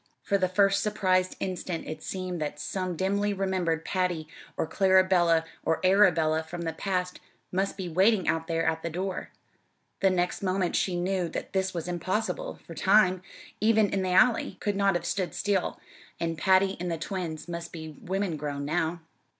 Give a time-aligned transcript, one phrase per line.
[0.23, 4.27] For the first surprised instant it seemed that some dimly remembered Patty
[4.57, 7.19] or Clarabella or Arabella from the past
[7.51, 9.29] must be waiting out there at the door;
[9.99, 13.21] the next moment she knew that this was impossible, for time,
[13.59, 15.79] even in the Alley, could not have stood still,
[16.19, 19.01] and Patty and the twins must be women grown now.